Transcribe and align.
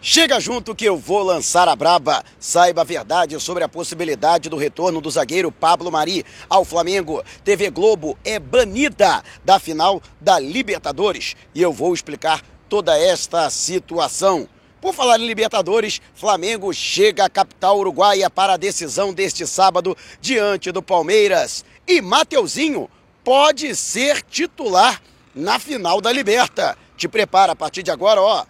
Chega 0.00 0.38
junto 0.38 0.76
que 0.76 0.84
eu 0.84 0.96
vou 0.96 1.24
lançar 1.24 1.66
a 1.66 1.74
braba. 1.74 2.24
Saiba 2.38 2.82
a 2.82 2.84
verdade 2.84 3.38
sobre 3.40 3.64
a 3.64 3.68
possibilidade 3.68 4.48
do 4.48 4.56
retorno 4.56 5.00
do 5.00 5.10
zagueiro 5.10 5.50
Pablo 5.50 5.90
Mari 5.90 6.24
ao 6.48 6.64
Flamengo. 6.64 7.20
TV 7.42 7.68
Globo 7.68 8.16
é 8.24 8.38
banida 8.38 9.24
da 9.44 9.58
final 9.58 10.00
da 10.20 10.38
Libertadores 10.38 11.34
e 11.52 11.60
eu 11.60 11.72
vou 11.72 11.92
explicar 11.92 12.44
toda 12.68 12.96
esta 12.96 13.50
situação. 13.50 14.48
Por 14.80 14.94
falar 14.94 15.18
em 15.18 15.26
Libertadores, 15.26 16.00
Flamengo 16.14 16.72
chega 16.72 17.24
à 17.24 17.28
capital 17.28 17.76
uruguaia 17.76 18.30
para 18.30 18.52
a 18.52 18.56
decisão 18.56 19.12
deste 19.12 19.48
sábado 19.48 19.96
diante 20.20 20.70
do 20.70 20.80
Palmeiras. 20.80 21.64
E 21.88 22.00
Mateuzinho 22.00 22.88
pode 23.24 23.74
ser 23.74 24.22
titular 24.22 25.02
na 25.34 25.58
final 25.58 26.00
da 26.00 26.12
Liberta. 26.12 26.78
Te 26.96 27.08
prepara 27.08 27.50
a 27.50 27.56
partir 27.56 27.82
de 27.82 27.90
agora, 27.90 28.22
ó 28.22 28.46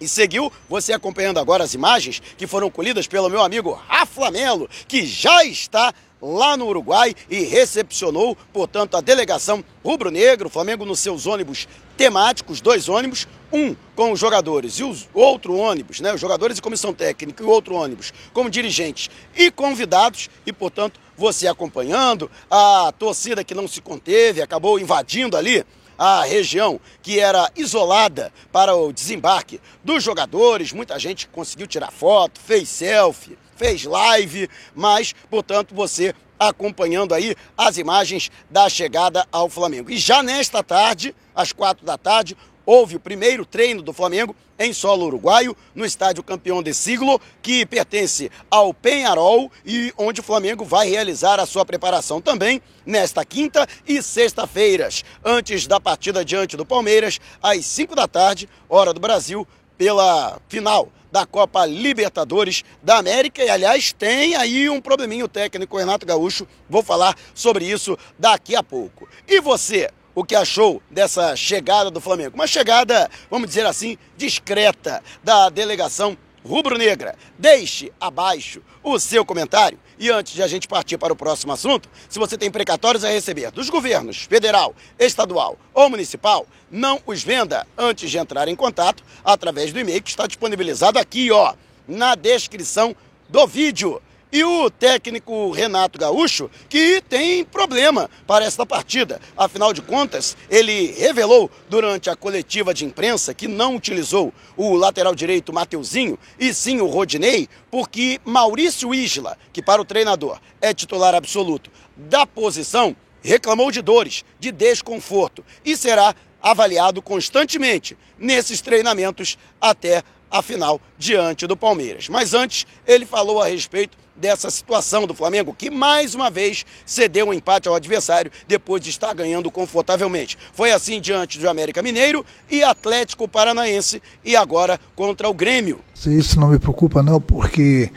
e 0.00 0.06
seguiu 0.06 0.52
você 0.68 0.92
acompanhando 0.92 1.38
agora 1.38 1.64
as 1.64 1.74
imagens 1.74 2.20
que 2.36 2.46
foram 2.46 2.70
colhidas 2.70 3.06
pelo 3.06 3.30
meu 3.30 3.42
amigo 3.42 3.72
Rafa 3.88 4.30
Melo, 4.30 4.68
que 4.86 5.06
já 5.06 5.44
está 5.44 5.92
lá 6.20 6.56
no 6.56 6.66
Uruguai 6.66 7.14
e 7.28 7.40
recepcionou, 7.40 8.36
portanto, 8.52 8.96
a 8.96 9.00
delegação 9.00 9.64
rubro-negro, 9.84 10.48
Flamengo 10.48 10.84
nos 10.84 11.00
seus 11.00 11.26
ônibus 11.26 11.68
temáticos, 11.96 12.60
dois 12.60 12.88
ônibus, 12.88 13.26
um 13.52 13.74
com 13.94 14.12
os 14.12 14.20
jogadores 14.20 14.78
e 14.78 14.84
o 14.84 14.96
outro 15.14 15.56
ônibus, 15.56 16.00
né, 16.00 16.12
os 16.12 16.20
jogadores 16.20 16.58
e 16.58 16.62
comissão 16.62 16.92
técnica 16.92 17.42
e 17.42 17.46
o 17.46 17.48
outro 17.48 17.74
ônibus 17.74 18.12
como 18.32 18.50
dirigentes 18.50 19.08
e 19.34 19.50
convidados 19.50 20.28
e, 20.44 20.52
portanto, 20.52 21.00
você 21.16 21.46
acompanhando, 21.46 22.30
a 22.50 22.92
torcida 22.98 23.44
que 23.44 23.54
não 23.54 23.66
se 23.66 23.80
conteve, 23.80 24.42
acabou 24.42 24.78
invadindo 24.78 25.36
ali 25.36 25.64
a 25.98 26.22
região 26.24 26.78
que 27.02 27.18
era 27.18 27.50
isolada 27.56 28.30
para 28.52 28.74
o 28.74 28.92
desembarque 28.92 29.60
dos 29.82 30.02
jogadores, 30.02 30.72
muita 30.72 30.98
gente 30.98 31.26
conseguiu 31.28 31.66
tirar 31.66 31.90
foto, 31.90 32.38
fez 32.38 32.68
selfie, 32.68 33.38
fez 33.56 33.84
live, 33.84 34.48
mas, 34.74 35.14
portanto, 35.30 35.74
você 35.74 36.14
acompanhando 36.38 37.14
aí 37.14 37.34
as 37.56 37.78
imagens 37.78 38.30
da 38.50 38.68
chegada 38.68 39.26
ao 39.32 39.48
Flamengo. 39.48 39.90
E 39.90 39.96
já 39.96 40.22
nesta 40.22 40.62
tarde, 40.62 41.14
às 41.34 41.52
quatro 41.52 41.84
da 41.84 41.96
tarde, 41.96 42.36
houve 42.64 42.96
o 42.96 43.00
primeiro 43.00 43.46
treino 43.46 43.80
do 43.80 43.92
Flamengo 43.92 44.34
em 44.58 44.72
solo 44.72 45.06
uruguaio, 45.06 45.56
no 45.74 45.84
estádio 45.84 46.22
campeão 46.22 46.62
de 46.62 46.72
siglo, 46.72 47.20
que 47.42 47.66
pertence 47.66 48.30
ao 48.50 48.72
Penharol 48.72 49.52
e 49.64 49.92
onde 49.98 50.20
o 50.20 50.24
Flamengo 50.24 50.64
vai 50.64 50.88
realizar 50.88 51.38
a 51.38 51.46
sua 51.46 51.64
preparação 51.64 52.20
também 52.20 52.60
nesta 52.84 53.24
quinta 53.24 53.66
e 53.86 54.02
sexta-feiras, 54.02 55.04
antes 55.24 55.66
da 55.66 55.78
partida 55.78 56.24
diante 56.24 56.56
do 56.56 56.64
Palmeiras, 56.64 57.20
às 57.42 57.66
5 57.66 57.94
da 57.94 58.08
tarde, 58.08 58.48
hora 58.68 58.94
do 58.94 59.00
Brasil, 59.00 59.46
pela 59.76 60.40
final 60.48 60.88
da 61.10 61.24
Copa 61.24 61.64
Libertadores 61.64 62.62
da 62.82 62.98
América. 62.98 63.42
E, 63.42 63.48
aliás, 63.48 63.92
tem 63.92 64.34
aí 64.36 64.68
um 64.68 64.80
probleminho 64.80 65.28
técnico, 65.28 65.78
Renato 65.78 66.04
Gaúcho. 66.04 66.46
Vou 66.68 66.82
falar 66.82 67.16
sobre 67.34 67.64
isso 67.64 67.96
daqui 68.18 68.54
a 68.54 68.62
pouco. 68.62 69.08
E 69.26 69.40
você? 69.40 69.90
o 70.16 70.24
que 70.24 70.34
achou 70.34 70.80
dessa 70.90 71.36
chegada 71.36 71.90
do 71.90 72.00
Flamengo. 72.00 72.36
Uma 72.36 72.46
chegada, 72.46 73.10
vamos 73.30 73.48
dizer 73.48 73.66
assim, 73.66 73.98
discreta 74.16 75.02
da 75.22 75.50
delegação 75.50 76.16
rubro-negra. 76.46 77.14
Deixe 77.38 77.92
abaixo 78.00 78.62
o 78.82 78.98
seu 78.98 79.24
comentário. 79.24 79.78
E 79.98 80.10
antes 80.10 80.32
de 80.32 80.42
a 80.42 80.46
gente 80.46 80.68
partir 80.68 80.96
para 80.96 81.12
o 81.12 81.16
próximo 81.16 81.52
assunto, 81.52 81.88
se 82.08 82.18
você 82.18 82.38
tem 82.38 82.50
precatórios 82.50 83.04
a 83.04 83.08
receber 83.08 83.50
dos 83.50 83.68
governos 83.68 84.22
federal, 84.22 84.74
estadual 84.98 85.58
ou 85.74 85.90
municipal, 85.90 86.46
não 86.70 87.00
os 87.06 87.22
venda 87.22 87.66
antes 87.76 88.10
de 88.10 88.18
entrar 88.18 88.48
em 88.48 88.56
contato 88.56 89.02
através 89.24 89.72
do 89.72 89.80
e-mail 89.80 90.02
que 90.02 90.10
está 90.10 90.26
disponibilizado 90.26 90.98
aqui, 90.98 91.30
ó, 91.30 91.54
na 91.86 92.14
descrição 92.14 92.94
do 93.28 93.46
vídeo. 93.46 94.00
E 94.36 94.44
o 94.44 94.68
técnico 94.68 95.50
Renato 95.50 95.98
Gaúcho, 95.98 96.50
que 96.68 97.00
tem 97.08 97.42
problema 97.42 98.10
para 98.26 98.44
esta 98.44 98.66
partida. 98.66 99.18
Afinal 99.34 99.72
de 99.72 99.80
contas, 99.80 100.36
ele 100.50 100.92
revelou 100.98 101.50
durante 101.70 102.10
a 102.10 102.14
coletiva 102.14 102.74
de 102.74 102.84
imprensa 102.84 103.32
que 103.32 103.48
não 103.48 103.74
utilizou 103.74 104.34
o 104.54 104.74
lateral 104.74 105.14
direito 105.14 105.54
Mateuzinho 105.54 106.18
e 106.38 106.52
sim 106.52 106.82
o 106.82 106.86
Rodinei, 106.86 107.48
porque 107.70 108.20
Maurício 108.26 108.94
Isla, 108.94 109.38
que 109.54 109.62
para 109.62 109.80
o 109.80 109.86
treinador 109.86 110.38
é 110.60 110.74
titular 110.74 111.14
absoluto 111.14 111.70
da 111.96 112.26
posição, 112.26 112.94
reclamou 113.22 113.70
de 113.70 113.80
dores, 113.80 114.22
de 114.38 114.52
desconforto 114.52 115.42
e 115.64 115.74
será 115.78 116.14
avaliado 116.42 117.00
constantemente 117.00 117.96
nesses 118.18 118.60
treinamentos 118.60 119.38
até 119.58 120.02
a 120.30 120.42
final 120.42 120.80
diante 120.98 121.46
do 121.46 121.56
Palmeiras. 121.56 122.08
Mas 122.08 122.34
antes, 122.34 122.66
ele 122.86 123.06
falou 123.06 123.40
a 123.40 123.46
respeito 123.46 123.96
dessa 124.16 124.50
situação 124.50 125.06
do 125.06 125.14
Flamengo, 125.14 125.54
que 125.56 125.70
mais 125.70 126.14
uma 126.14 126.30
vez 126.30 126.64
cedeu 126.84 127.28
um 127.28 127.34
empate 127.34 127.68
ao 127.68 127.74
adversário 127.74 128.32
depois 128.48 128.82
de 128.82 128.90
estar 128.90 129.12
ganhando 129.14 129.50
confortavelmente. 129.50 130.38
Foi 130.52 130.72
assim 130.72 131.00
diante 131.00 131.38
do 131.38 131.48
América 131.48 131.82
Mineiro 131.82 132.24
e 132.50 132.62
Atlético 132.62 133.28
Paranaense 133.28 134.02
e 134.24 134.34
agora 134.34 134.80
contra 134.94 135.28
o 135.28 135.34
Grêmio. 135.34 135.80
Isso 136.06 136.40
não 136.40 136.48
me 136.48 136.58
preocupa 136.58 137.02
não, 137.02 137.20
porque 137.20 137.90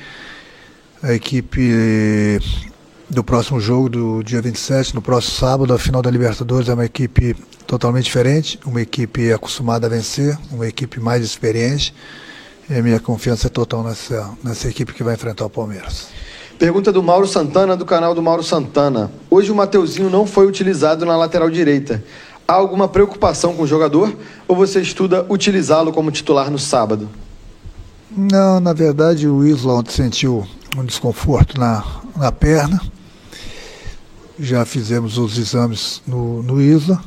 a 1.01 1.13
equipe 1.13 2.39
do 3.09 3.23
próximo 3.23 3.59
jogo, 3.59 3.89
do 3.89 4.23
dia 4.23 4.41
27, 4.41 4.93
no 4.93 5.01
próximo 5.01 5.35
sábado, 5.35 5.73
a 5.73 5.79
final 5.79 6.01
da 6.01 6.11
Libertadores 6.11 6.69
é 6.69 6.73
uma 6.73 6.85
equipe 6.85 7.35
totalmente 7.65 8.05
diferente, 8.05 8.59
uma 8.65 8.81
equipe 8.81 9.33
acostumada 9.33 9.87
a 9.87 9.89
vencer, 9.89 10.37
uma 10.51 10.67
equipe 10.67 10.99
mais 10.99 11.23
experiente. 11.23 11.93
E 12.69 12.75
a 12.75 12.83
minha 12.83 12.99
confiança 12.99 13.47
é 13.47 13.49
total 13.49 13.83
nessa, 13.83 14.29
nessa 14.43 14.67
equipe 14.67 14.93
que 14.93 15.03
vai 15.03 15.15
enfrentar 15.15 15.45
o 15.45 15.49
Palmeiras. 15.49 16.07
Pergunta 16.59 16.91
do 16.91 17.01
Mauro 17.01 17.25
Santana, 17.25 17.75
do 17.75 17.85
canal 17.85 18.13
do 18.13 18.21
Mauro 18.21 18.43
Santana. 18.43 19.11
Hoje 19.29 19.51
o 19.51 19.55
Mateuzinho 19.55 20.09
não 20.09 20.27
foi 20.27 20.45
utilizado 20.45 21.03
na 21.05 21.17
lateral 21.17 21.49
direita. 21.49 22.03
Há 22.47 22.53
alguma 22.53 22.87
preocupação 22.87 23.55
com 23.55 23.63
o 23.63 23.67
jogador 23.67 24.15
ou 24.47 24.55
você 24.55 24.81
estuda 24.81 25.25
utilizá-lo 25.29 25.91
como 25.91 26.11
titular 26.11 26.51
no 26.51 26.59
sábado? 26.59 27.09
Não, 28.15 28.59
na 28.59 28.73
verdade 28.73 29.27
o 29.27 29.43
Isla 29.45 29.83
sentiu 29.87 30.45
um 30.77 30.85
desconforto 30.85 31.59
na, 31.59 31.83
na 32.15 32.31
perna. 32.31 32.79
Já 34.39 34.65
fizemos 34.65 35.17
os 35.17 35.37
exames 35.37 36.01
no, 36.07 36.41
no 36.41 36.61
Isla 36.61 37.03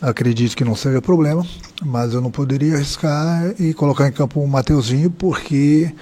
Acredito 0.00 0.56
que 0.56 0.64
não 0.64 0.74
seja 0.74 1.02
problema, 1.02 1.46
mas 1.84 2.14
eu 2.14 2.22
não 2.22 2.30
poderia 2.30 2.76
arriscar 2.76 3.54
e 3.58 3.74
colocar 3.74 4.08
em 4.08 4.12
campo 4.12 4.40
o 4.40 4.48
Mateuzinho, 4.48 5.10
porque 5.10 5.94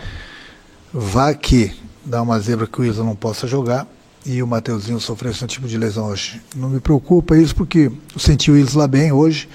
vá 0.94 1.35
que 1.35 1.75
dá 2.05 2.23
uma 2.23 2.38
zebra 2.38 2.69
que 2.69 2.81
o 2.81 2.85
Isa 2.85 3.02
não 3.02 3.17
possa 3.17 3.49
jogar 3.49 3.88
e 4.25 4.40
o 4.40 4.46
Mateuzinho 4.46 5.00
sofreu 5.00 5.32
esse 5.32 5.44
tipo 5.49 5.67
de 5.67 5.76
lesão 5.76 6.06
hoje. 6.06 6.41
Não 6.55 6.69
me 6.69 6.79
preocupa 6.79 7.37
isso, 7.37 7.56
porque 7.56 7.91
eu 8.14 8.20
senti 8.20 8.52
o 8.52 8.56
Isla 8.56 8.87
bem 8.87 9.11
hoje. 9.11 9.49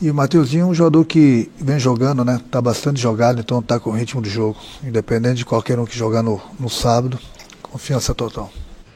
E 0.00 0.10
o 0.10 0.14
Mateuzinho 0.14 0.62
é 0.62 0.66
um 0.66 0.74
jogador 0.74 1.04
que 1.04 1.50
vem 1.60 1.78
jogando, 1.78 2.24
né? 2.24 2.40
Tá 2.50 2.62
bastante 2.62 2.98
jogado, 2.98 3.40
então 3.40 3.60
tá 3.60 3.78
com 3.78 3.90
o 3.90 3.92
ritmo 3.94 4.22
de 4.22 4.30
jogo. 4.30 4.56
Independente 4.82 5.36
de 5.36 5.44
qualquer 5.44 5.78
um 5.78 5.84
que 5.84 5.98
jogar 5.98 6.22
no, 6.22 6.40
no 6.58 6.70
sábado, 6.70 7.18
confiança 7.62 8.14
total 8.14 8.50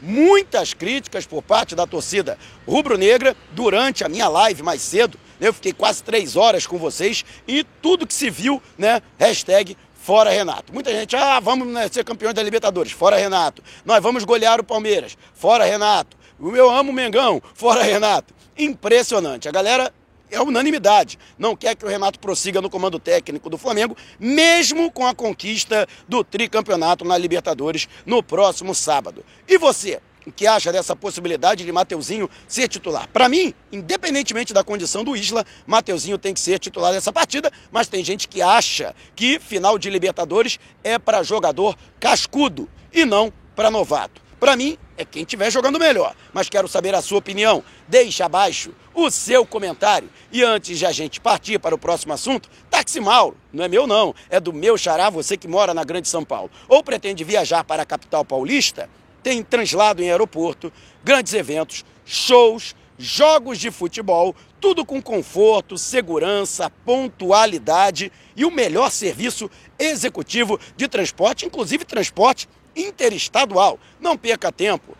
muitas 0.05 0.75
críticas 0.75 1.27
por 1.27 1.43
parte 1.43 1.75
da 1.75 1.87
torcida 1.87 2.39
rubro-negra 2.67 3.37
durante 3.53 4.05
a 4.05 4.09
minha 4.09 4.29
live 4.29 4.63
mais 4.63 4.83
cedo. 4.83 5.19
Eu 5.41 5.53
fiquei 5.53 5.73
quase 5.73 6.03
três 6.03 6.37
horas 6.37 6.67
com 6.67 6.79
vocês 6.79 7.25
e 7.49 7.65
tudo 7.83 8.07
que 8.07 8.15
se 8.15 8.31
viu, 8.31 8.63
né? 8.79 9.03
Hashtag 9.19 9.77
fora 9.95 10.31
Renato. 10.31 10.73
Muita 10.73 10.93
gente, 10.93 11.17
ah, 11.17 11.41
vamos 11.41 11.67
né, 11.69 11.89
ser 11.91 12.05
campeões 12.05 12.35
da 12.35 12.43
Libertadores, 12.43 12.93
fora 12.93 13.17
Renato. 13.17 13.63
Nós 13.85 14.03
vamos 14.03 14.23
golear 14.25 14.61
o 14.61 14.65
Palmeiras, 14.65 15.17
fora 15.35 15.65
Renato. 15.65 16.17
O 16.39 16.51
meu 16.51 16.71
amo 16.71 16.93
Mengão, 16.93 17.43
fora 17.55 17.83
Renato. 17.83 18.35
Impressionante. 18.57 19.49
A 19.49 19.53
galera 19.53 19.93
é 20.35 20.43
unanimidade. 20.43 21.19
Não 21.39 21.57
quer 21.57 21.75
que 21.75 21.85
o 21.85 21.89
Renato 21.89 22.19
prossiga 22.19 22.61
no 22.61 22.69
comando 22.69 22.99
técnico 22.99 23.49
do 23.49 23.57
Flamengo, 23.57 23.97
mesmo 24.19 24.91
com 24.91 25.07
a 25.07 25.15
conquista 25.15 25.87
do 26.09 26.25
tricampeonato 26.25 27.05
na 27.05 27.17
Libertadores 27.17 27.89
no 28.05 28.23
próximo 28.23 28.75
sábado. 28.75 29.25
E 29.49 29.57
você? 29.57 30.01
O 30.27 30.33
que 30.33 30.47
acha 30.47 30.73
dessa 30.73 30.97
possibilidade 30.97 31.65
de 31.65 31.71
Mateuzinho 31.71 32.31
ser 32.49 32.67
titular? 32.67 33.07
Para 33.13 33.29
mim, 33.29 33.53
independentemente 33.71 34.55
da 34.55 34.65
condição 34.65 35.05
do 35.05 35.15
Isla, 35.15 35.45
Mateuzinho 35.67 36.17
tem 36.17 36.33
que 36.33 36.41
ser 36.41 36.59
titular 36.59 36.93
dessa 36.93 37.13
partida, 37.13 37.53
mas 37.71 37.89
tem 37.89 38.03
gente 38.03 38.27
que 38.27 38.41
acha 38.41 38.95
que 39.15 39.39
final 39.39 39.79
de 39.79 39.91
Libertadores 39.91 40.59
é 40.83 40.99
para 40.99 41.23
jogador 41.23 41.77
cascudo 42.01 42.69
e 42.91 43.05
não 43.05 43.31
para 43.55 43.71
novato. 43.71 44.23
Para 44.41 44.57
mim, 44.57 44.79
é 44.97 45.05
quem 45.05 45.23
estiver 45.23 45.51
jogando 45.51 45.79
melhor. 45.79 46.15
Mas 46.33 46.49
quero 46.49 46.69
saber 46.69 46.95
a 46.95 47.03
sua 47.03 47.19
opinião. 47.19 47.63
Deixe 47.89 48.23
abaixo 48.23 48.75
o 48.95 49.11
seu 49.11 49.45
comentário. 49.45 50.09
E 50.31 50.43
antes 50.43 50.79
de 50.79 50.87
a 50.87 50.93
gente 50.93 51.21
partir 51.21 51.59
para 51.59 51.75
o 51.75 51.79
próximo 51.79 52.13
assunto, 52.13 52.49
táxi 52.71 53.01
Mauro, 53.01 53.37
não 53.53 53.65
é 53.65 53.69
meu 53.69 53.87
não, 53.87 54.15
é 54.31 54.39
do 54.39 54.53
meu 54.53 54.79
xará, 54.79 55.11
você 55.11 55.37
que 55.37 55.49
mora 55.49 55.75
na 55.75 55.85
Grande 55.85 56.09
São 56.09 56.25
Paulo. 56.25 56.51
Ou 56.69 56.83
pretende 56.83 57.25
viajar 57.25 57.65
para 57.65 57.83
a 57.83 57.87
capital 57.87 58.25
paulista, 58.25 58.89
tem 59.23 59.43
translado 59.43 60.03
em 60.03 60.11
aeroporto, 60.11 60.73
grandes 61.03 61.33
eventos, 61.33 61.85
shows, 62.05 62.77
jogos 62.99 63.59
de 63.59 63.71
futebol, 63.71 64.35
tudo 64.65 64.83
com 64.83 65.03
conforto, 65.03 65.77
segurança, 65.77 66.71
pontualidade 66.87 68.11
e 68.35 68.47
o 68.47 68.51
melhor 68.51 68.91
serviço 68.91 69.51
executivo 69.79 70.59
de 70.75 70.89
transporte, 70.89 71.45
inclusive 71.45 71.85
transporte 71.85 72.49
interestadual. 72.75 73.79
Não 74.01 74.17
perca 74.17 74.51
tempo. 74.51 74.97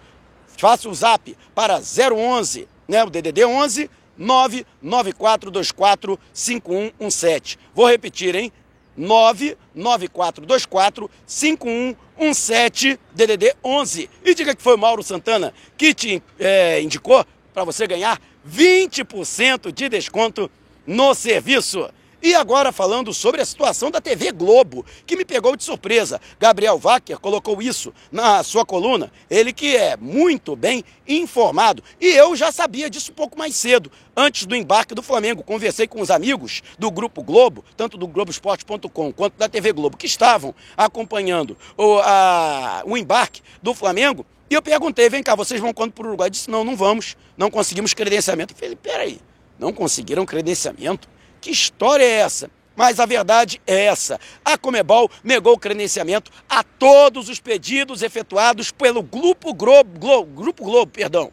Faça 0.59 0.87
o 0.87 0.95
zap 0.95 1.35
para 1.55 1.81
011, 1.81 2.69
né, 2.87 3.03
o 3.05 3.09
DDD 3.09 3.47
11 3.47 3.91
99424 4.19 6.21
5117. 6.31 7.59
Vou 7.75 7.89
repetir, 7.89 8.35
hein? 8.35 8.53
99424 8.99 11.11
5117 11.25 13.01
DDD 13.15 13.55
11. 13.65 14.11
E 14.23 14.35
diga 14.35 14.55
que 14.55 14.63
foi 14.63 14.75
o 14.75 14.79
Mauro 14.79 15.03
Santana 15.03 15.55
que 15.75 15.95
te 15.95 16.23
é, 16.39 16.83
indicou 16.83 17.25
para 17.55 17.65
você 17.65 17.87
ganhar 17.87 18.21
20% 18.47 19.73
de 19.73 19.89
desconto 19.89 20.51
no 20.85 21.15
serviço. 21.15 21.89
E 22.25 22.35
agora 22.35 22.73
falando 22.73 23.13
sobre 23.13 23.43
a 23.43 23.45
situação 23.45 23.91
da 23.91 24.01
TV 24.01 24.33
Globo, 24.33 24.83
que 25.07 25.15
me 25.15 25.27
pegou 25.27 25.55
de 25.55 25.63
surpresa. 25.63 26.19
Gabriel 26.41 26.79
Wacker 26.79 27.19
colocou 27.19 27.61
isso 27.61 27.93
na 28.11 28.43
sua 28.43 28.65
coluna. 28.65 29.13
Ele 29.29 29.53
que 29.53 29.77
é 29.77 29.95
muito 29.95 30.57
bem 30.57 30.83
informado. 31.07 31.85
E 32.01 32.07
eu 32.07 32.35
já 32.35 32.51
sabia 32.51 32.89
disso 32.89 33.13
um 33.13 33.15
pouco 33.15 33.39
mais 33.39 33.55
cedo. 33.55 33.93
Antes 34.17 34.47
do 34.47 34.57
embarque 34.57 34.95
do 34.95 35.03
Flamengo, 35.03 35.43
conversei 35.43 35.87
com 35.87 36.01
os 36.01 36.11
amigos 36.11 36.63
do 36.79 36.91
Grupo 36.91 37.23
Globo, 37.23 37.63
tanto 37.77 37.99
do 37.99 38.07
Globoesporte.com 38.07 39.13
quanto 39.13 39.37
da 39.37 39.47
TV 39.47 39.75
Globo, 39.75 39.99
que 39.99 40.07
estavam 40.07 40.55
acompanhando 40.79 41.59
o, 41.77 41.99
a, 41.99 42.85
o 42.87 42.97
embarque 42.97 43.43
do 43.63 43.75
Flamengo. 43.75 44.25
E 44.55 44.57
eu 44.57 44.63
perguntei, 44.63 45.11
vem 45.11 45.21
cá, 45.21 45.35
vocês 45.35 45.61
vão 45.61 45.75
quando 45.75 45.91
para 45.91 46.05
o 46.05 46.07
Uruguai? 46.11 46.31
Disse, 46.31 46.49
não, 46.49 46.63
não 46.63 46.77
vamos, 46.77 47.17
não 47.37 47.51
conseguimos 47.51 47.93
credenciamento. 47.93 48.55
Eu 48.55 48.57
falei, 48.57 48.77
peraí, 48.77 49.21
não 49.59 49.73
conseguiram 49.73 50.25
credenciamento? 50.25 51.09
Que 51.41 51.51
história 51.51 52.05
é 52.05 52.21
essa? 52.21 52.49
Mas 52.77 53.01
a 53.01 53.05
verdade 53.05 53.61
é 53.67 53.87
essa. 53.87 54.17
A 54.45 54.57
Comebol 54.57 55.11
negou 55.25 55.55
o 55.55 55.59
credenciamento 55.59 56.31
a 56.49 56.63
todos 56.63 57.29
os 57.29 57.41
pedidos 57.41 58.01
efetuados 58.01 58.71
pelo 58.71 59.03
Grupo 59.03 59.53
Globo, 59.53 59.99
Globo, 59.99 60.31
Grupo 60.43 60.63
Globo 60.63 60.93
perdão, 60.93 61.33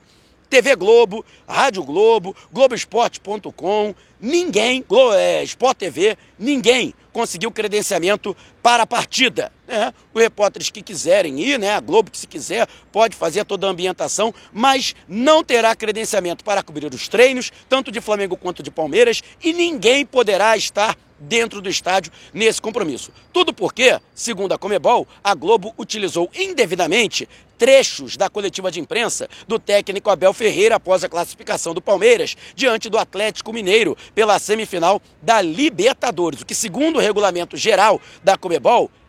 TV 0.50 0.76
Globo, 0.76 1.24
Rádio 1.48 1.84
Globo, 1.84 2.36
Globoesporte.com, 2.52 3.94
ninguém, 4.20 4.84
Globo, 4.90 5.14
é, 5.14 5.44
Sport 5.44 5.78
TV, 5.78 6.18
ninguém 6.40 6.92
conseguiu 7.14 7.52
credenciamento 7.52 8.36
para 8.62 8.84
a 8.84 8.88
partida. 8.88 9.52
Né? 9.68 9.94
Os 10.14 10.22
repórteres 10.22 10.70
que 10.70 10.82
quiserem 10.82 11.40
ir, 11.40 11.58
né? 11.58 11.72
a 11.72 11.80
Globo 11.80 12.12
que 12.12 12.18
se 12.18 12.28
quiser, 12.28 12.68
pode 12.92 13.16
fazer 13.16 13.46
toda 13.46 13.68
a 13.68 13.70
ambientação, 13.70 14.34
mas 14.52 14.96
não 15.08 15.44
terá 15.44 15.76
credenciamento 15.76 16.44
para 16.44 16.64
cobrir 16.64 16.94
os 16.94 17.08
treinos, 17.08 17.52
tanto 17.68 17.92
de 17.92 18.02
Flamengo 18.02 18.38
quanto 18.38 18.62
de 18.62 18.72
Palmeiras, 18.72 19.22
e 19.44 19.54
ninguém 19.54 20.06
poderá 20.06 20.56
estar 20.56 20.98
dentro 21.22 21.62
do 21.62 21.70
estádio 21.70 22.12
nesse 22.34 22.62
compromisso. 22.62 23.12
Tudo 23.32 23.54
porque, 23.54 24.00
segundo 24.14 24.54
a 24.54 24.58
Comebol, 24.58 25.08
a 25.24 25.36
Globo 25.36 25.74
utilizou 25.78 26.30
indevidamente 26.34 27.30
trechos 27.62 28.18
da 28.18 28.28
coletiva 28.28 28.72
de 28.72 28.80
imprensa 28.80 29.30
do 29.48 29.60
técnico 29.60 30.10
Abel 30.10 30.34
Ferreira 30.34 30.78
após 30.78 31.04
a 31.04 31.10
classificação 31.10 31.76
do 31.76 31.82
Palmeiras 31.82 32.36
diante 32.56 32.90
do 32.90 32.98
Atlético 32.98 33.54
Mineiro 33.54 33.96
pela 34.16 34.40
semifinal 34.40 35.00
da 35.22 35.44
Libertadores, 35.44 36.42
o 36.42 36.46
que, 36.46 36.56
segundo 36.56 36.96
o 36.96 37.00
regulamento 37.00 37.56
geral 37.56 38.02
da 38.24 38.36
Comebol, 38.36 38.51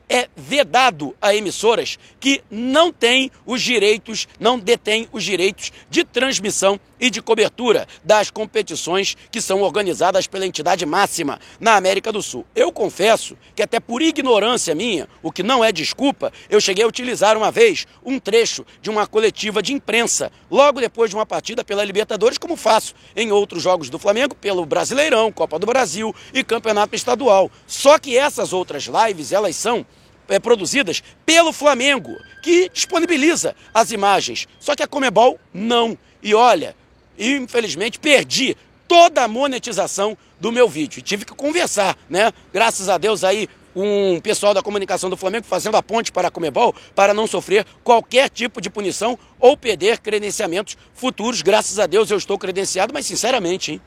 é 0.09 0.29
vedado 0.37 1.17
a 1.23 1.35
emissoras 1.35 1.99
que 2.21 2.43
não 2.51 2.93
têm 2.93 3.31
os 3.47 3.63
direitos, 3.63 4.29
não 4.39 4.59
detêm 4.59 5.09
os 5.11 5.25
direitos 5.25 5.73
de 5.89 6.05
transmissão 6.05 6.79
e 7.03 7.11
de 7.11 7.21
cobertura 7.21 7.89
das 8.05 8.31
competições 8.31 9.17
que 9.33 9.41
são 9.41 9.61
organizadas 9.63 10.29
pela 10.29 10.47
entidade 10.47 10.87
máxima 10.87 11.41
na 11.59 11.75
América 11.75 12.13
do 12.13 12.23
Sul. 12.23 12.47
Eu 12.55 12.71
confesso 12.71 13.37
que 13.57 13.63
até 13.63 13.81
por 13.81 14.01
ignorância 14.01 14.73
minha, 14.73 15.09
o 15.21 15.33
que 15.33 15.43
não 15.43 15.65
é 15.65 15.73
desculpa, 15.73 16.33
eu 16.49 16.61
cheguei 16.61 16.85
a 16.85 16.87
utilizar 16.87 17.37
uma 17.37 17.51
vez 17.51 17.89
um 18.07 18.21
trecho 18.21 18.65
de 18.81 18.89
uma 18.89 19.05
coletiva 19.05 19.61
de 19.61 19.73
imprensa, 19.73 20.31
logo 20.49 20.81
depois 20.81 21.11
de 21.11 21.17
uma 21.17 21.27
partida 21.27 21.65
pela 21.65 21.85
Libertadores, 21.85 22.39
como 22.39 22.57
faço 22.57 22.95
em 23.17 23.33
outros 23.33 23.65
jogos 23.65 23.91
do 23.91 23.99
Flamengo, 23.99 24.37
pelo 24.37 24.65
Brasileirão, 24.65 25.33
Copa 25.33 25.59
do 25.59 25.67
Brasil 25.67 26.15
e 26.33 26.45
Campeonato 26.45 26.95
Estadual. 26.95 27.51
Só 27.67 27.99
que 27.99 28.17
essas 28.17 28.53
outras 28.53 28.85
lives, 28.85 29.33
elas 29.33 29.57
são 29.57 29.85
é, 30.29 30.39
produzidas 30.39 31.03
pelo 31.27 31.53
Flamengo, 31.53 32.17
que 32.45 32.71
disponibiliza 32.73 33.57
as 33.75 33.91
imagens. 33.91 34.47
Só 34.61 34.77
que 34.77 34.85
a 34.85 34.87
Comebol 34.87 35.37
não. 35.53 35.99
E 36.23 36.33
olha, 36.33 36.77
infelizmente 37.19 37.99
perdi 37.99 38.57
toda 38.89 39.25
a 39.25 39.29
monetização 39.29 40.17
do 40.41 40.53
meu 40.53 40.69
vídeo. 40.69 40.99
E 40.99 41.03
tive 41.03 41.25
que 41.25 41.35
conversar, 41.35 41.97
né? 42.11 42.33
Graças 42.53 42.89
a 42.89 42.99
Deus 42.99 43.25
aí 43.25 43.49
um 43.75 44.21
pessoal 44.21 44.53
da 44.53 44.63
comunicação 44.63 45.09
do 45.09 45.17
Flamengo 45.17 45.47
fazendo 45.47 45.77
a 45.77 45.83
ponte 45.83 46.13
para 46.13 46.29
a 46.29 46.31
Comebol 46.31 46.75
para 46.95 47.15
não 47.15 47.27
sofrer 47.27 47.65
qualquer 47.83 48.29
tipo 48.29 48.61
de 48.61 48.69
punição 48.69 49.19
ou 49.41 49.57
perder 49.57 49.99
credenciamentos 49.99 50.77
futuros. 50.95 51.43
Graças 51.43 51.79
a 51.79 51.87
Deus 51.87 52.11
eu 52.11 52.19
estou 52.19 52.39
credenciado, 52.39 52.93
mas 52.93 53.07
sinceramente, 53.07 53.73
hein, 53.73 53.81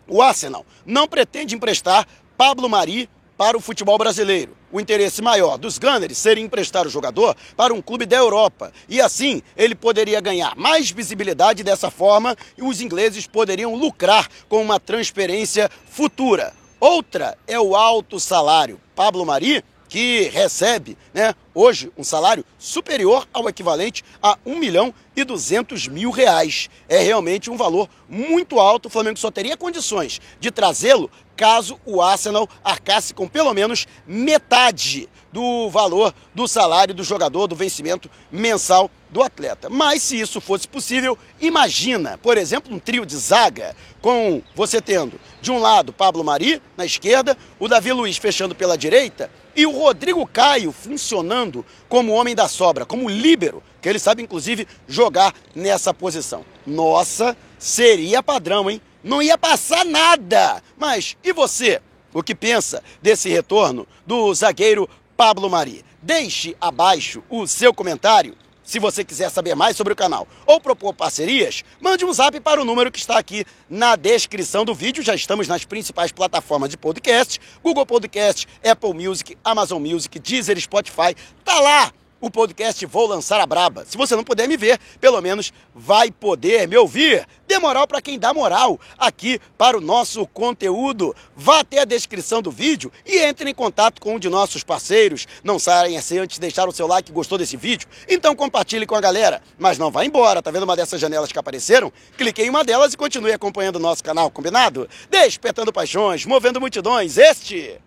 o 0.07 0.23
Arsenal 0.23 0.65
não 0.87 1.09
pretende 1.09 1.57
emprestar 1.57 2.07
Pablo 2.37 2.69
Mari 2.69 3.09
para 3.37 3.57
o 3.57 3.61
futebol 3.61 3.99
brasileiro. 3.99 4.57
O 4.71 4.81
interesse 4.81 5.23
maior 5.23 5.57
dos 5.57 5.79
Gunners 5.79 6.19
seria 6.19 6.43
emprestar 6.43 6.87
o 6.87 6.91
jogador 6.91 7.37
para 7.57 7.73
um 7.73 7.81
clube 7.81 8.07
da 8.07 8.17
Europa. 8.17 8.73
E 8.89 9.01
assim 9.01 9.43
ele 9.57 9.75
poderia 9.75 10.21
ganhar 10.21 10.55
mais 10.57 10.91
visibilidade 10.91 11.63
dessa 11.63 11.91
forma 11.91 12.37
e 12.57 12.63
os 12.63 12.81
ingleses 12.81 13.27
poderiam 13.27 13.75
lucrar 13.75 14.29
com 14.49 14.61
uma 14.61 14.81
transferência 14.81 15.71
futura. 15.91 16.53
Outra 16.81 17.39
é 17.47 17.59
o 17.59 17.75
alto 17.75 18.21
salário. 18.21 18.81
Pablo 18.95 19.25
Mari 19.25 19.65
que 19.95 20.29
recebe, 20.29 20.99
né, 21.15 21.37
hoje 21.55 21.89
um 21.97 22.03
salário 22.03 22.45
superior 22.59 23.29
ao 23.33 23.49
equivalente 23.49 24.03
a 24.21 24.37
1 24.45 24.57
milhão 24.57 24.93
e 25.15 25.23
200 25.23 25.87
mil 25.87 26.11
reais. 26.11 26.69
É 26.89 26.99
realmente 26.99 27.49
um 27.49 27.57
valor 27.57 27.89
muito 28.09 28.59
alto. 28.59 28.87
O 28.87 28.91
Flamengo 28.91 29.21
só 29.21 29.31
teria 29.31 29.57
condições 29.57 30.21
de 30.41 30.51
trazê-lo 30.51 31.09
caso 31.37 31.79
o 31.87 32.03
Arsenal 32.03 32.49
arcasse 32.65 33.15
com 33.15 33.29
pelo 33.29 33.55
menos 33.55 33.87
metade 34.05 35.09
do 35.33 35.71
valor 35.71 36.13
do 36.35 36.49
salário 36.49 36.93
do 36.93 37.05
jogador, 37.05 37.47
do 37.47 37.55
vencimento 37.55 38.11
mensal 38.33 38.91
do 39.11 39.23
atleta. 39.23 39.71
Mas 39.71 40.03
se 40.03 40.19
isso 40.19 40.41
fosse 40.41 40.67
possível, 40.67 41.17
imagina, 41.41 42.19
por 42.19 42.37
exemplo, 42.37 42.75
um 42.75 42.81
trio 42.81 43.07
de 43.07 43.17
zaga 43.17 43.77
com 44.03 44.43
você 44.57 44.81
tendo 44.81 45.21
de 45.41 45.53
um 45.53 45.59
lado 45.61 45.93
Pablo 45.93 46.25
Mari 46.25 46.61
na 46.77 46.85
esquerda, 46.85 47.39
o 47.61 47.69
Davi 47.69 47.93
Luiz 47.93 48.17
fechando 48.17 48.57
pela 48.57 48.77
direita 48.77 49.31
e 49.57 49.67
o 49.67 49.71
Rodrigo 49.71 50.27
Caio 50.27 50.73
funcionando 50.73 51.65
como 51.89 52.13
homem 52.13 52.35
da 52.35 52.49
sobra, 52.49 52.85
como 52.85 53.09
líbero, 53.09 53.63
que 53.81 53.89
ele 53.89 53.99
sabe 53.99 54.23
inclusive 54.23 54.67
jogar 54.89 55.35
nessa 55.55 55.93
posição. 55.93 56.45
Nossa, 56.67 57.37
seria 57.59 58.23
padrão, 58.23 58.71
hein? 58.71 58.81
Não 59.03 59.23
ia 59.23 59.37
passar 59.37 59.85
nada. 59.85 60.63
Mas 60.77 61.17
e 61.23 61.33
você? 61.33 61.81
O 62.13 62.23
que 62.23 62.35
pensa 62.35 62.83
desse 63.03 63.29
retorno 63.29 63.87
do 64.07 64.33
zagueiro 64.35 64.89
Pablo 65.17 65.51
Mari? 65.51 65.85
Deixe 66.01 66.57
abaixo 66.61 67.23
o 67.29 67.47
seu 67.47 67.75
comentário 67.75 68.35
se 68.65 68.79
você 68.79 69.05
quiser 69.05 69.31
saber 69.31 69.55
mais 69.55 69.77
sobre 69.77 69.93
o 69.93 69.97
canal 69.97 70.27
ou 70.47 70.61
propor 70.61 70.95
parcerias, 70.95 71.63
mande 71.81 72.05
um 72.05 72.13
zap 72.13 72.39
para 72.41 72.61
o 72.61 72.65
número 72.65 72.91
que 72.91 72.99
está 72.99 73.19
aqui 73.19 73.45
na 73.69 73.95
descrição 73.95 74.65
do 74.65 74.75
vídeo. 74.75 75.03
Já 75.03 75.15
estamos 75.15 75.47
nas 75.47 75.65
principais 75.65 76.11
plataformas 76.11 76.71
de 76.71 76.77
podcast: 76.77 77.41
Google 77.63 77.87
Podcast, 77.87 78.49
Apple 78.65 78.95
Music, 78.95 79.37
Amazon 79.45 79.81
Music, 79.81 80.19
Deezer, 80.19 80.59
Spotify. 80.59 81.15
Tá 81.45 81.61
lá 81.61 81.93
o 82.25 82.31
podcast 82.31 82.87
Vou 82.87 83.07
Lançar 83.07 83.39
a 83.39 83.45
Braba. 83.45 83.85
Se 83.85 83.99
você 83.99 84.17
não 84.17 84.25
puder 84.25 84.49
me 84.49 84.57
ver, 84.57 84.79
pelo 84.99 85.21
menos 85.21 85.53
vai 85.75 86.11
poder 86.11 86.67
me 86.67 86.75
ouvir. 86.75 87.29
Dê 87.47 87.59
moral 87.59 87.87
para 87.87 88.01
quem 88.01 88.19
dá 88.19 88.33
moral 88.33 88.81
aqui 88.97 89.39
para 89.59 89.77
o 89.77 89.81
nosso 89.81 90.27
conteúdo. 90.29 91.15
Vá 91.37 91.61
até 91.61 91.81
a 91.81 91.85
descrição 91.85 92.41
do 92.41 92.51
vídeo 92.51 92.91
e 93.05 93.19
entre 93.19 93.51
em 93.51 93.55
contato 93.55 94.01
com 94.01 94.15
um 94.15 94.19
de 94.19 94.31
nossos 94.31 94.65
parceiros. 94.65 95.27
Não 95.45 95.59
saiam 95.59 95.99
assim 95.99 96.17
antes 96.17 96.37
de 96.37 96.41
deixar 96.41 96.67
o 96.67 96.73
seu 96.73 96.87
like 96.87 97.13
gostou 97.13 97.37
desse 97.37 97.59
vídeo? 97.59 97.87
Então 98.09 98.35
compartilhe 98.35 98.87
com 98.87 98.95
a 98.95 99.03
galera. 99.03 99.43
Mas 99.59 99.77
não 99.77 99.91
vá 99.91 100.03
embora, 100.03 100.41
tá 100.41 100.51
vendo 100.51 100.63
uma 100.63 100.77
dessas 100.77 100.99
janelas 100.99 101.31
que 101.31 101.39
apareceram? 101.39 101.93
Clique 102.17 102.41
em 102.41 102.49
uma 102.49 102.65
delas 102.65 102.95
e 102.95 102.97
continue 102.97 103.33
acompanhando 103.33 103.77
o 103.77 103.81
nosso 103.81 104.03
canal, 104.03 104.31
combinado? 104.31 104.89
Despertando 105.11 105.71
paixões, 105.71 106.25
movendo 106.25 106.59
multidões, 106.59 107.19
este 107.19 107.79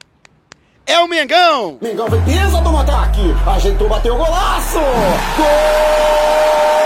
é 0.87 0.99
o 0.99 1.07
Mengão! 1.07 1.77
Mengão 1.81 2.07
vem 2.07 2.21
pisa 2.23 2.61
do 2.61 2.77
ataque, 2.77 3.35
ajeitou, 3.45 3.89
bateu 3.89 4.15
o 4.15 4.17
golaço! 4.17 4.79
Gol! 5.37 6.76